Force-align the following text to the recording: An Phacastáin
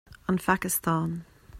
An 0.25 0.39
Phacastáin 0.41 1.13